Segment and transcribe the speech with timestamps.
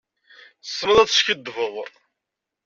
[0.63, 1.75] Tessneḍ ad teskiddbeḍ.